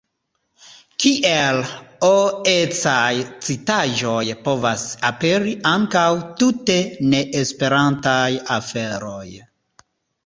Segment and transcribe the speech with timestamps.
[1.03, 1.59] Kiel
[2.07, 3.11] O-ecaj
[3.49, 6.07] citaĵoj povas aperi ankaŭ
[6.43, 6.81] tute
[7.13, 8.27] ne-Esperantaj
[8.61, 9.27] aferoj.